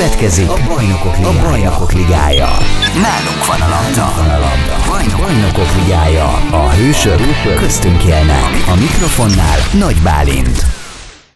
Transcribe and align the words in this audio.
Következik 0.00 0.48
a 0.48 0.54
Bajnokok 0.66 1.16
Ligája. 1.16 1.40
A 1.40 1.48
Bajnokok 1.48 1.92
Ligája. 1.92 2.48
Nálunk 3.06 3.46
van 3.46 3.60
a 3.60 3.68
labda. 3.68 4.06
Van 4.16 4.30
a 4.30 4.38
labda. 4.38 4.74
Bajnok, 4.86 5.20
Bajnokok 5.20 5.82
Ligája. 5.82 6.28
A 6.64 6.70
hősök, 6.70 7.20
köztünk 7.58 8.04
élnek. 8.04 8.68
A 8.68 8.74
mikrofonnál 8.80 9.58
Nagy 9.78 10.02
Bálint. 10.02 10.58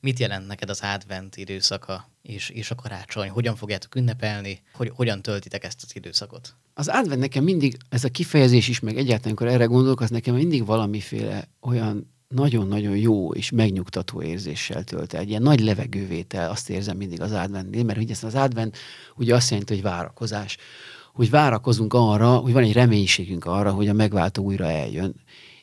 Mit 0.00 0.18
jelent 0.18 0.46
neked 0.46 0.70
az 0.70 0.80
advent 0.94 1.36
időszaka 1.36 2.10
és, 2.22 2.48
és 2.48 2.70
a 2.70 2.74
karácsony? 2.74 3.28
Hogyan 3.28 3.56
fogjátok 3.56 3.94
ünnepelni? 3.94 4.62
Hogy, 4.72 4.92
hogyan 4.94 5.22
töltitek 5.22 5.64
ezt 5.64 5.80
az 5.82 5.90
időszakot? 5.94 6.54
Az 6.74 6.88
advent 6.88 7.20
nekem 7.20 7.44
mindig, 7.44 7.76
ez 7.88 8.04
a 8.04 8.08
kifejezés 8.08 8.68
is, 8.68 8.80
meg 8.80 8.96
egyáltalán, 8.96 9.36
amikor 9.36 9.46
erre 9.46 9.64
gondolok, 9.64 10.00
az 10.00 10.10
nekem 10.10 10.34
mindig 10.34 10.66
valamiféle 10.66 11.48
olyan 11.60 12.15
nagyon-nagyon 12.28 12.96
jó 12.96 13.32
és 13.32 13.50
megnyugtató 13.50 14.22
érzéssel 14.22 14.84
tölt 14.84 15.14
el. 15.14 15.20
Egy 15.20 15.28
ilyen 15.28 15.42
nagy 15.42 15.60
levegővétel, 15.60 16.50
azt 16.50 16.70
érzem 16.70 16.96
mindig 16.96 17.20
az 17.20 17.32
adventnél, 17.32 17.84
mert 17.84 17.98
ugye 17.98 18.14
az 18.22 18.34
advent 18.34 18.76
ugye 19.16 19.34
azt 19.34 19.50
jelenti, 19.50 19.74
hogy 19.74 19.82
várakozás. 19.82 20.56
Hogy 21.12 21.30
várakozunk 21.30 21.94
arra, 21.94 22.36
hogy 22.36 22.52
van 22.52 22.62
egy 22.62 22.72
reménységünk 22.72 23.44
arra, 23.44 23.72
hogy 23.72 23.88
a 23.88 23.92
megváltó 23.92 24.42
újra 24.42 24.70
eljön 24.70 25.14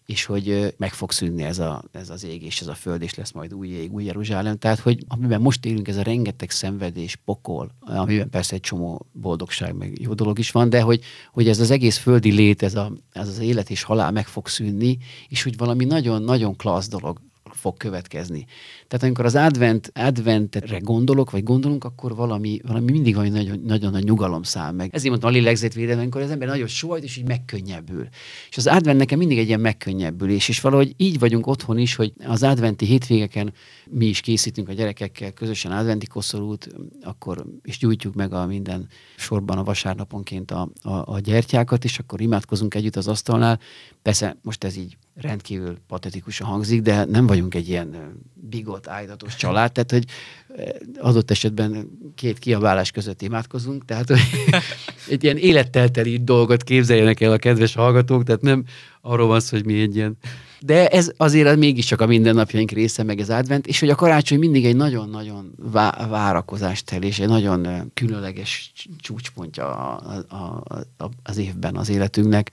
és 0.05 0.25
hogy 0.25 0.73
meg 0.77 0.93
fog 0.93 1.11
szűnni 1.11 1.43
ez, 1.43 1.59
a, 1.59 1.83
ez 1.91 2.09
az 2.09 2.23
ég, 2.23 2.43
és 2.43 2.61
ez 2.61 2.67
a 2.67 2.73
föld, 2.73 3.01
és 3.01 3.15
lesz 3.15 3.31
majd 3.31 3.53
új 3.53 3.67
ég, 3.67 3.93
új 3.93 4.03
Jeruzsálem. 4.03 4.57
Tehát, 4.57 4.79
hogy 4.79 5.05
amiben 5.07 5.41
most 5.41 5.65
élünk, 5.65 5.87
ez 5.87 5.97
a 5.97 6.01
rengeteg 6.01 6.49
szenvedés, 6.49 7.15
pokol, 7.15 7.71
amiben 7.79 8.29
persze 8.29 8.55
egy 8.55 8.61
csomó 8.61 9.05
boldogság, 9.11 9.75
meg 9.75 10.01
jó 10.01 10.13
dolog 10.13 10.39
is 10.39 10.51
van, 10.51 10.69
de 10.69 10.81
hogy, 10.81 11.01
hogy 11.31 11.47
ez 11.47 11.59
az 11.59 11.71
egész 11.71 11.97
földi 11.97 12.31
lét, 12.31 12.63
ez, 12.63 12.75
a, 12.75 12.91
ez 13.11 13.27
az 13.27 13.39
élet 13.39 13.69
és 13.69 13.83
halál 13.83 14.11
meg 14.11 14.27
fog 14.27 14.47
szűnni, 14.47 14.97
és 15.27 15.43
hogy 15.43 15.57
valami 15.57 15.85
nagyon-nagyon 15.85 16.55
klassz 16.55 16.87
dolog 16.87 17.19
fog 17.63 17.77
következni. 17.77 18.45
Tehát 18.87 19.05
amikor 19.05 19.25
az 19.25 19.35
advent, 19.35 19.91
adventre 19.95 20.77
gondolok, 20.77 21.31
vagy 21.31 21.43
gondolunk, 21.43 21.83
akkor 21.83 22.15
valami, 22.15 22.59
valami 22.67 22.91
mindig 22.91 23.15
valami 23.15 23.31
nagyon, 23.31 23.59
nagyon 23.65 23.91
nagy 23.91 24.03
nyugalom 24.03 24.43
száll 24.43 24.71
meg. 24.71 24.89
Ezért 24.93 25.09
mondtam 25.09 25.29
a 25.29 25.33
lélegzetvédelem, 25.33 25.99
amikor 25.99 26.21
az 26.21 26.29
ember 26.29 26.47
nagyon 26.47 26.67
sohajt, 26.67 27.03
és 27.03 27.17
így 27.17 27.27
megkönnyebbül. 27.27 28.07
És 28.49 28.57
az 28.57 28.67
advent 28.67 28.97
nekem 28.99 29.17
mindig 29.17 29.37
egy 29.37 29.47
ilyen 29.47 29.59
megkönnyebbülés, 29.59 30.49
és 30.49 30.61
valahogy 30.61 30.93
így 30.97 31.19
vagyunk 31.19 31.47
otthon 31.47 31.77
is, 31.77 31.95
hogy 31.95 32.13
az 32.25 32.43
adventi 32.43 32.85
hétvégeken 32.85 33.53
mi 33.89 34.05
is 34.05 34.19
készítünk 34.21 34.69
a 34.69 34.73
gyerekekkel 34.73 35.31
közösen 35.31 35.71
adventi 35.71 36.07
koszorút, 36.07 36.69
akkor 37.01 37.45
és 37.61 37.77
gyújtjuk 37.77 38.13
meg 38.13 38.33
a 38.33 38.45
minden 38.45 38.87
sorban 39.15 39.57
a 39.57 39.63
vasárnaponként 39.63 40.51
a, 40.51 40.69
a, 40.81 41.13
a 41.13 41.19
gyertyákat, 41.19 41.83
és 41.83 41.99
akkor 41.99 42.21
imádkozunk 42.21 42.75
együtt 42.75 42.95
az 42.95 43.07
asztalnál. 43.07 43.59
Persze 44.01 44.37
most 44.41 44.63
ez 44.63 44.77
így 44.77 44.97
rendkívül 45.15 45.77
patetikusan 45.87 46.47
hangzik, 46.47 46.81
de 46.81 47.05
nem 47.05 47.27
vagyunk 47.27 47.55
egy 47.55 47.69
ilyen 47.69 47.95
bigot, 48.33 48.87
ájdatos 48.87 49.35
család, 49.35 49.71
tehát 49.71 49.91
hogy 49.91 50.05
adott 50.99 51.31
esetben 51.31 51.89
két 52.15 52.39
kiabálás 52.39 52.91
között 52.91 53.21
imádkozunk, 53.21 53.85
tehát 53.85 54.07
hogy 54.07 54.19
egy 55.09 55.23
ilyen 55.23 55.37
élettelteli 55.37 56.17
dolgot 56.23 56.63
képzeljenek 56.63 57.21
el 57.21 57.31
a 57.31 57.37
kedves 57.37 57.73
hallgatók, 57.73 58.23
tehát 58.23 58.41
nem 58.41 58.63
arról 59.01 59.27
van 59.27 59.39
szó, 59.39 59.57
hogy 59.57 59.65
mi 59.65 59.81
egy 59.81 59.95
ilyen 59.95 60.17
de 60.65 60.87
ez 60.87 61.11
azért 61.17 61.55
mégiscsak 61.55 62.01
a 62.01 62.05
mindennapjaink 62.05 62.71
része, 62.71 63.03
meg 63.03 63.19
ez 63.19 63.29
advent, 63.29 63.67
és 63.67 63.79
hogy 63.79 63.89
a 63.89 63.95
karácsony 63.95 64.39
mindig 64.39 64.65
egy 64.65 64.75
nagyon-nagyon 64.75 65.53
vá- 65.57 66.09
várakozást 66.09 66.85
tel, 66.85 67.03
és 67.03 67.19
egy 67.19 67.27
nagyon 67.27 67.91
különleges 67.93 68.71
csúcspontja 68.99 69.75
a, 69.75 70.23
a, 70.27 70.63
a, 70.97 71.09
az 71.23 71.37
évben 71.37 71.75
az 71.75 71.89
életünknek, 71.89 72.51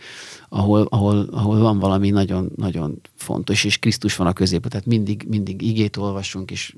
ahol, 0.48 0.86
ahol, 0.90 1.28
ahol 1.30 1.58
van 1.58 1.78
valami 1.78 2.10
nagyon-nagyon 2.10 3.00
fontos, 3.14 3.64
és 3.64 3.78
Krisztus 3.78 4.16
van 4.16 4.26
a 4.26 4.32
középben, 4.32 4.70
tehát 4.70 4.86
mindig, 4.86 5.24
mindig 5.28 5.62
igét 5.62 5.96
olvasunk, 5.96 6.50
és 6.50 6.74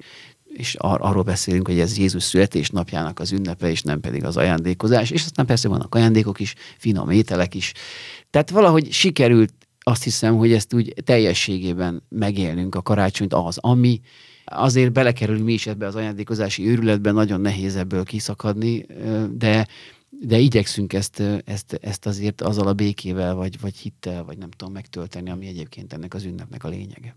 és 0.52 0.74
ar- 0.74 1.00
arról 1.02 1.22
beszélünk, 1.22 1.66
hogy 1.66 1.78
ez 1.78 1.98
Jézus 1.98 2.22
születésnapjának 2.22 3.20
az 3.20 3.32
ünnepe, 3.32 3.70
és 3.70 3.82
nem 3.82 4.00
pedig 4.00 4.24
az 4.24 4.36
ajándékozás, 4.36 5.10
és 5.10 5.24
aztán 5.24 5.46
persze 5.46 5.68
vannak 5.68 5.94
ajándékok 5.94 6.40
is, 6.40 6.54
finom 6.78 7.10
ételek 7.10 7.54
is. 7.54 7.72
Tehát 8.30 8.50
valahogy 8.50 8.92
sikerült 8.92 9.52
azt 9.82 10.02
hiszem, 10.02 10.36
hogy 10.36 10.52
ezt 10.52 10.74
úgy 10.74 10.94
teljességében 11.04 12.02
megélnünk 12.08 12.74
a 12.74 12.82
karácsonyt 12.82 13.34
az, 13.34 13.58
ami 13.58 14.00
azért 14.44 14.92
belekerülünk 14.92 15.44
mi 15.44 15.52
is 15.52 15.66
ebbe 15.66 15.86
az 15.86 15.94
ajándékozási 15.94 16.68
őrületbe, 16.68 17.10
nagyon 17.10 17.40
nehéz 17.40 17.76
ebből 17.76 18.04
kiszakadni, 18.04 18.86
de, 19.30 19.66
de 20.10 20.38
igyekszünk 20.38 20.92
ezt, 20.92 21.22
ezt, 21.44 21.78
ezt 21.82 22.06
azért 22.06 22.40
azzal 22.40 22.66
a 22.66 22.72
békével, 22.72 23.34
vagy, 23.34 23.60
vagy 23.60 23.76
hittel, 23.76 24.24
vagy 24.24 24.38
nem 24.38 24.50
tudom 24.50 24.72
megtölteni, 24.72 25.30
ami 25.30 25.46
egyébként 25.46 25.92
ennek 25.92 26.14
az 26.14 26.24
ünnepnek 26.24 26.64
a 26.64 26.68
lényege. 26.68 27.16